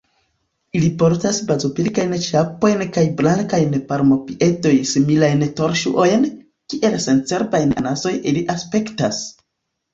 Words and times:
Ili 0.77 0.87
portas 1.01 1.41
bazopilkajn 1.51 2.15
ĉapojn 2.23 2.81
kaj 2.95 3.03
blankajn 3.19 3.77
palmopied-similajn 3.93 5.47
tolŝuojn: 5.61 6.27
kiel 6.75 6.99
sencerbaj 7.07 7.65
anasoj 7.71 8.19
ili 8.33 8.47
aspektas. 8.59 9.25